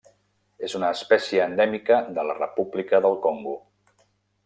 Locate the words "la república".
2.31-3.05